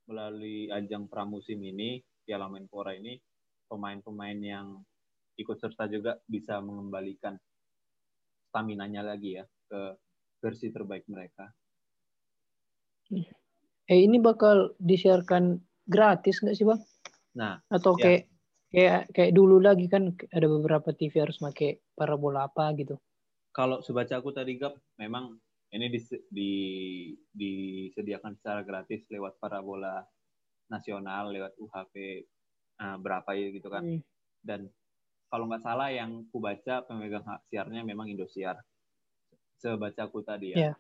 melalui 0.07 0.68
ajang 0.68 1.09
pramusim 1.09 1.59
ini, 1.64 2.01
Piala 2.25 2.46
Menpora 2.46 2.92
ini, 2.92 3.16
pemain-pemain 3.66 4.38
yang 4.38 4.66
ikut 5.37 5.57
serta 5.61 5.88
juga 5.88 6.16
bisa 6.25 6.61
mengembalikan 6.61 7.37
stamina-nya 8.49 9.05
lagi 9.05 9.37
ya 9.37 9.44
ke 9.44 9.81
versi 10.40 10.72
terbaik 10.72 11.05
mereka. 11.11 11.44
Eh 13.87 14.01
ini 14.03 14.18
bakal 14.18 14.75
disiarkan 14.81 15.61
gratis 15.87 16.42
nggak 16.42 16.57
sih 16.57 16.66
bang? 16.66 16.81
Nah, 17.38 17.61
atau 17.70 17.94
ya. 18.01 18.03
kayak 18.03 18.22
kayak 18.72 19.01
kayak 19.14 19.33
dulu 19.37 19.62
lagi 19.62 19.87
kan 19.87 20.16
ada 20.33 20.46
beberapa 20.51 20.90
TV 20.90 21.22
harus 21.22 21.38
pakai 21.38 21.79
parabola 21.94 22.51
apa 22.51 22.72
gitu. 22.75 22.99
Kalau 23.57 23.81
sebaca 23.81 24.21
aku 24.21 24.37
tadi 24.37 24.61
Gap, 24.61 24.77
memang 25.01 25.33
ini 25.73 25.88
di, 25.88 26.01
di, 26.29 26.53
disediakan 27.33 28.37
secara 28.37 28.61
gratis 28.61 29.09
lewat 29.09 29.40
parabola 29.40 30.05
nasional, 30.69 31.33
lewat 31.33 31.57
UHP 31.57 31.95
uh, 32.77 32.85
eh, 32.85 32.97
berapa 33.01 33.31
ya 33.33 33.49
gitu 33.57 33.73
kan. 33.73 33.81
Hmm. 33.81 34.05
Dan 34.45 34.69
kalau 35.33 35.49
nggak 35.49 35.64
salah 35.64 35.88
yang 35.88 36.29
ku 36.29 36.37
baca 36.37 36.85
pemegang 36.85 37.25
hak 37.25 37.49
siarnya 37.49 37.81
memang 37.81 38.12
Indosiar. 38.12 38.61
Sebaca 39.57 40.05
aku 40.05 40.21
tadi 40.21 40.53
ya. 40.53 40.71
Yeah. 40.71 40.77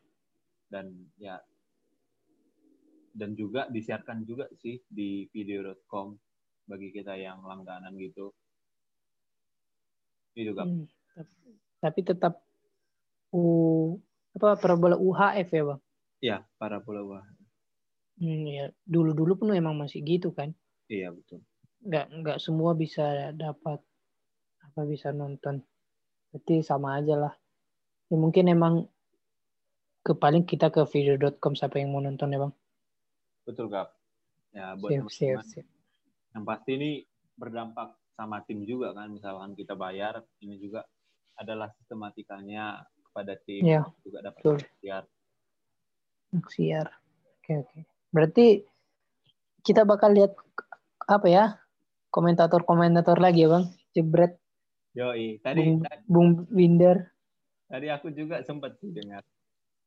Dan 0.68 0.86
ya 1.16 1.40
dan 3.16 3.32
juga 3.32 3.64
disiarkan 3.72 4.28
juga 4.28 4.52
sih 4.60 4.84
di 4.84 5.24
video.com 5.32 6.12
bagi 6.68 6.92
kita 6.92 7.16
yang 7.16 7.40
langganan 7.40 7.96
gitu. 7.96 8.36
Itu 10.36 10.52
kan. 10.52 10.68
Hmm, 10.68 10.84
tapi 11.80 12.04
tetap 12.04 12.45
U 13.32 13.42
apa 14.36 14.60
parabola 14.60 14.96
UHF 15.00 15.48
ya 15.48 15.62
bang? 15.64 15.80
Iya 16.20 16.36
parabola 16.60 17.00
UHF. 17.02 17.36
Hmm, 18.16 18.44
ya 18.48 18.64
dulu 18.84 19.12
dulu 19.12 19.32
pun 19.40 19.52
emang 19.52 19.76
masih 19.76 20.00
gitu 20.04 20.32
kan? 20.32 20.52
Iya 20.88 21.12
betul. 21.12 21.44
Nggak 21.84 22.06
nggak 22.22 22.38
semua 22.40 22.72
bisa 22.72 23.32
dapat 23.32 23.80
apa 24.62 24.80
bisa 24.84 25.10
nonton. 25.12 25.64
Berarti 26.32 26.60
sama 26.60 27.00
aja 27.00 27.16
lah. 27.16 27.34
Ya 28.12 28.16
mungkin 28.16 28.46
emang 28.52 28.74
ke 30.06 30.14
paling 30.14 30.46
kita 30.46 30.70
ke 30.70 30.86
video.com 30.86 31.58
siapa 31.58 31.82
yang 31.82 31.90
mau 31.90 32.04
nonton 32.04 32.30
ya 32.30 32.38
bang? 32.38 32.52
Betul 33.42 33.66
kak. 33.72 33.90
Ya 34.54 34.72
buat 34.78 34.90
siap, 34.90 35.10
siap, 35.12 35.42
siap. 35.44 35.66
Yang 36.32 36.44
pasti 36.44 36.70
ini 36.78 36.90
berdampak 37.36 37.96
sama 38.16 38.40
tim 38.48 38.64
juga 38.64 38.96
kan. 38.96 39.12
Misalkan 39.12 39.52
kita 39.52 39.76
bayar, 39.76 40.24
ini 40.40 40.56
juga 40.56 40.88
adalah 41.36 41.68
sistematikanya 41.76 42.80
kepada 43.16 43.32
tim 43.48 43.64
ya, 43.64 43.80
juga 44.04 44.20
dapat 44.20 44.40
betul. 44.44 44.58
siar. 44.84 45.04
Siar. 46.52 46.86
Oke 47.40 47.52
oke. 47.64 47.78
Berarti 48.12 48.60
kita 49.64 49.88
bakal 49.88 50.12
lihat 50.12 50.36
apa 51.08 51.26
ya 51.32 51.44
komentator-komentator 52.12 53.16
lagi 53.16 53.48
ya 53.48 53.56
bang 53.56 53.64
jebret 53.96 54.36
Yoi, 54.96 55.40
tadi 55.40 55.60
Bung, 55.64 55.80
Bung 56.08 56.30
Winder. 56.52 57.08
Tadi 57.68 57.88
aku 57.88 58.12
juga 58.12 58.44
sempat 58.44 58.76
sih 58.80 58.92
dengar 58.92 59.24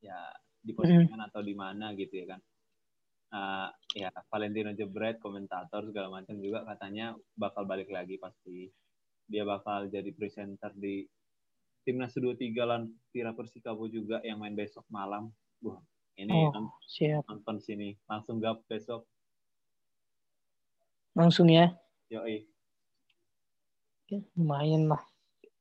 ya 0.02 0.18
di 0.62 0.74
postingan 0.74 1.18
mm. 1.18 1.28
atau 1.30 1.42
di 1.42 1.54
mana 1.54 1.94
gitu 1.98 2.14
ya 2.14 2.36
kan 2.36 2.42
uh, 3.34 3.70
ya 3.96 4.10
Valentino 4.30 4.72
Jebret 4.76 5.18
komentator 5.18 5.88
segala 5.90 6.22
macam 6.22 6.38
juga 6.38 6.62
katanya 6.68 7.16
bakal 7.34 7.66
balik 7.66 7.90
lagi 7.90 8.20
pasti 8.22 8.70
dia 9.30 9.46
bakal 9.46 9.88
jadi 9.90 10.10
presenter 10.14 10.74
di 10.78 11.06
timnas 11.84 12.14
23 12.16 12.56
lawan 12.56 12.92
Tira 13.12 13.32
Persikabo 13.34 13.88
juga 13.88 14.20
yang 14.26 14.40
main 14.42 14.56
besok 14.56 14.84
malam. 14.92 15.32
Wah, 15.64 15.80
ini 16.20 16.32
oh, 16.32 16.52
nonton, 16.52 16.66
siap. 16.88 17.24
nonton 17.28 17.58
sini 17.64 17.96
langsung 18.08 18.40
gap 18.44 18.64
besok. 18.68 19.08
Langsung 21.16 21.52
ya? 21.52 21.74
Yoi. 22.12 22.48
Ya, 24.10 24.20
lumayan 24.34 24.90
lah 24.90 25.04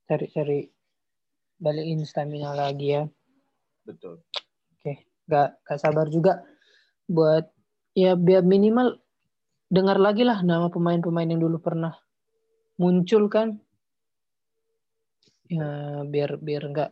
cari-cari 0.09 0.73
balikin 1.61 2.03
stamina 2.09 2.57
lagi 2.57 2.97
ya. 2.97 3.03
Betul. 3.85 4.25
Oke, 4.79 5.05
gak, 5.29 5.61
gak 5.67 5.79
sabar 5.81 6.09
juga 6.09 6.41
buat 7.09 7.49
ya 7.93 8.17
biar 8.17 8.45
minimal 8.45 9.01
dengar 9.69 10.01
lagi 10.01 10.25
lah 10.25 10.41
nama 10.41 10.73
pemain-pemain 10.73 11.29
yang 11.29 11.45
dulu 11.45 11.61
pernah 11.61 11.93
muncul 12.81 13.29
kan 13.29 13.61
ya 15.49 15.69
biar 16.05 16.37
biar 16.41 16.63
nggak 16.73 16.91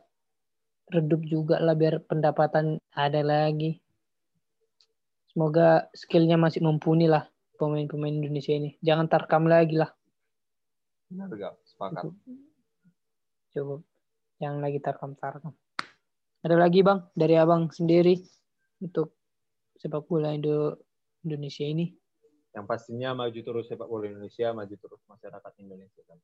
redup 0.93 1.23
juga 1.29 1.61
lah 1.61 1.77
biar 1.77 2.03
pendapatan 2.09 2.81
ada 2.97 3.21
lagi 3.21 3.81
semoga 5.31 5.87
skillnya 5.93 6.41
masih 6.41 6.65
mumpuni 6.65 7.07
lah 7.07 7.29
pemain-pemain 7.61 8.17
Indonesia 8.17 8.57
ini 8.57 8.81
jangan 8.81 9.07
tarkam 9.09 9.45
lagi 9.45 9.77
lah 9.77 9.93
benar 11.13 11.29
gak 11.37 11.55
sepakat 11.69 12.11
coba 13.53 13.75
yang 14.41 14.61
lagi 14.65 14.79
tarkam 14.81 15.13
tarkam 15.17 15.53
ada 16.47 16.57
lagi 16.57 16.81
bang 16.81 17.03
dari 17.13 17.35
abang 17.37 17.69
sendiri 17.69 18.17
untuk 18.81 19.17
sepak 19.77 20.05
bola 20.09 20.33
Indo 20.33 20.81
Indonesia 21.25 21.65
ini? 21.65 21.93
Yang 22.55 22.67
pastinya 22.71 23.13
maju 23.13 23.41
terus 23.43 23.67
sepak 23.69 23.89
bola 23.89 24.09
Indonesia, 24.09 24.55
maju 24.55 24.75
terus 24.75 25.01
masyarakat 25.11 25.53
Indonesia 25.61 26.03
kan. 26.09 26.19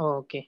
Oh, 0.00 0.24
Oke. 0.24 0.28
Okay. 0.28 0.44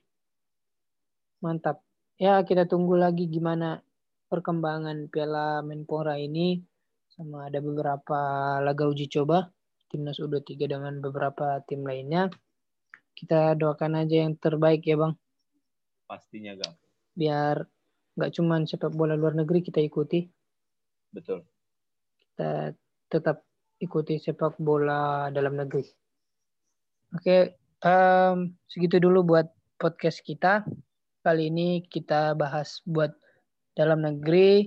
Mantap. 1.45 1.85
Ya, 2.17 2.41
kita 2.45 2.65
tunggu 2.65 2.97
lagi 2.97 3.29
gimana 3.29 3.85
perkembangan 4.33 5.13
Piala 5.13 5.61
Menpora 5.61 6.17
ini 6.17 6.61
sama 7.13 7.49
ada 7.49 7.61
beberapa 7.61 8.21
laga 8.61 8.85
uji 8.89 9.09
coba 9.09 9.49
timnas 9.89 10.19
U23 10.19 10.67
dengan 10.67 10.95
beberapa 10.99 11.63
tim 11.65 11.87
lainnya. 11.87 12.29
Kita 13.17 13.57
doakan 13.57 14.05
aja 14.05 14.29
yang 14.29 14.37
terbaik 14.37 14.85
ya, 14.85 14.99
Bang. 14.99 15.17
Pastinya, 16.05 16.53
Gang. 16.53 16.75
Biar 17.17 17.65
nggak 18.17 18.33
cuma 18.37 18.61
sepak 18.65 18.93
bola 18.93 19.17
luar 19.17 19.37
negeri 19.37 19.65
kita 19.65 19.81
ikuti. 19.81 20.25
Betul. 21.13 21.45
Kita 22.21 22.73
tetap 23.09 23.45
ikuti 23.81 24.21
sepak 24.21 24.61
bola 24.61 25.33
dalam 25.33 25.57
negeri. 25.57 25.85
Oke, 27.17 27.57
um, 27.81 28.53
segitu 28.69 29.01
dulu 29.01 29.25
buat 29.25 29.49
podcast 29.81 30.21
kita. 30.21 30.67
Kali 31.27 31.51
ini 31.51 31.83
kita 31.83 32.39
bahas 32.39 32.87
buat 32.87 33.11
dalam 33.75 34.07
negeri. 34.07 34.63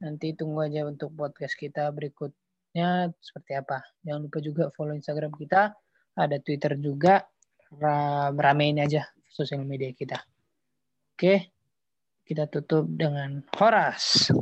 Nanti 0.00 0.32
tunggu 0.32 0.64
aja 0.64 0.88
untuk 0.88 1.12
podcast 1.12 1.52
kita 1.52 1.92
berikutnya 1.92 3.12
seperti 3.20 3.52
apa. 3.52 3.84
Jangan 4.00 4.24
lupa 4.24 4.40
juga 4.40 4.64
follow 4.72 4.96
Instagram 4.96 5.36
kita. 5.36 5.76
Ada 6.16 6.40
Twitter 6.40 6.80
juga. 6.80 7.28
Ramein 8.32 8.80
aja 8.80 9.04
sosial 9.28 9.68
media 9.68 9.92
kita. 9.92 10.16
Oke, 11.12 11.52
kita 12.24 12.48
tutup 12.48 12.88
dengan 12.88 13.44
Horas. 13.60 14.32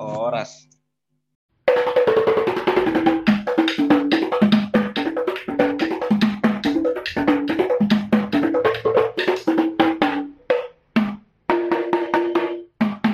Horas. 0.00 0.72